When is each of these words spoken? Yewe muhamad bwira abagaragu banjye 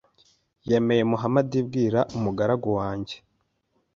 Yewe 0.69 0.97
muhamad 1.09 1.51
bwira 1.67 1.99
abagaragu 2.17 2.69
banjye 2.77 3.15